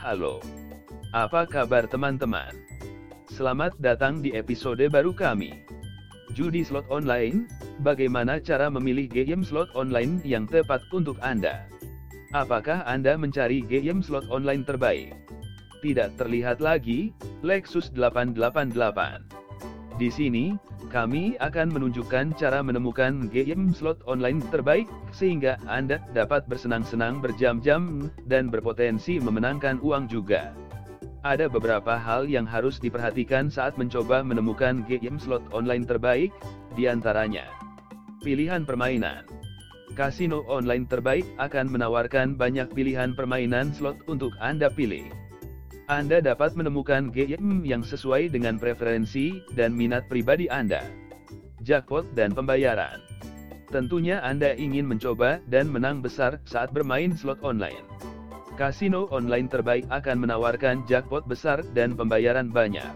[0.00, 0.40] Halo.
[1.12, 2.56] Apa kabar teman-teman?
[3.28, 5.60] Selamat datang di episode baru kami.
[6.32, 7.44] Judi slot online,
[7.84, 11.68] bagaimana cara memilih game slot online yang tepat untuk Anda?
[12.32, 15.12] Apakah Anda mencari game slot online terbaik?
[15.84, 17.12] Tidak terlihat lagi,
[17.44, 19.39] Lexus 888.
[20.00, 20.56] Di sini,
[20.88, 28.48] kami akan menunjukkan cara menemukan game slot online terbaik, sehingga Anda dapat bersenang-senang berjam-jam, dan
[28.48, 30.56] berpotensi memenangkan uang juga.
[31.20, 36.32] Ada beberapa hal yang harus diperhatikan saat mencoba menemukan game slot online terbaik,
[36.72, 37.44] di antaranya
[38.24, 39.28] Pilihan permainan
[39.92, 45.29] Kasino online terbaik akan menawarkan banyak pilihan permainan slot untuk Anda pilih.
[45.90, 50.86] Anda dapat menemukan game yang sesuai dengan preferensi dan minat pribadi Anda.
[51.66, 53.02] Jackpot dan pembayaran.
[53.74, 57.82] Tentunya Anda ingin mencoba dan menang besar saat bermain slot online.
[58.54, 62.86] Kasino online terbaik akan menawarkan jackpot besar dan pembayaran banyak.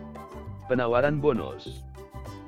[0.71, 1.83] Penawaran bonus.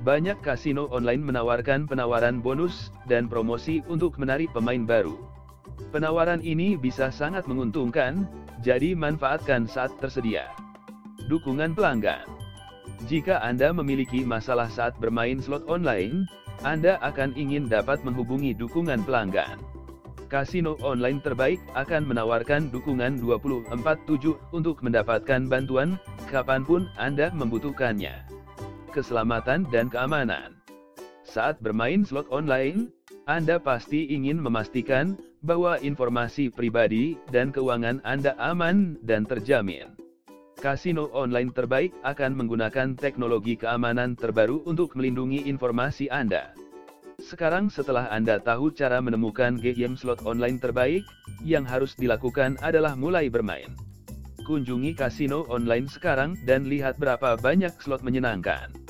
[0.07, 5.19] Banyak kasino online menawarkan penawaran bonus dan promosi untuk menarik pemain baru.
[5.91, 8.27] Penawaran ini bisa sangat menguntungkan,
[8.59, 10.51] jadi manfaatkan saat tersedia.
[11.31, 12.27] Dukungan pelanggan
[13.05, 16.25] Jika Anda memiliki masalah saat bermain slot online,
[16.65, 19.61] Anda akan ingin dapat menghubungi dukungan pelanggan.
[20.27, 25.95] Kasino online terbaik akan menawarkan dukungan 24/7 untuk mendapatkan bantuan
[26.27, 28.27] kapan pun Anda membutuhkannya.
[28.91, 30.56] Keselamatan dan keamanan
[31.27, 32.87] Saat bermain slot online,
[33.27, 39.91] Anda pasti ingin memastikan bahwa informasi pribadi dan keuangan Anda aman dan terjamin.
[40.57, 46.55] Kasino online terbaik akan menggunakan teknologi keamanan terbaru untuk melindungi informasi Anda.
[47.19, 51.03] Sekarang setelah Anda tahu cara menemukan game slot online terbaik,
[51.43, 53.75] yang harus dilakukan adalah mulai bermain.
[54.47, 58.86] Kunjungi kasino online sekarang dan lihat berapa banyak slot menyenangkan.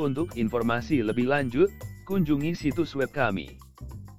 [0.00, 1.68] Untuk informasi lebih lanjut,
[2.08, 3.60] kunjungi situs web kami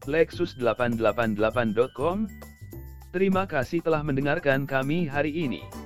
[0.06, 2.30] lexus888.com.
[3.10, 5.81] Terima kasih telah mendengarkan kami hari ini.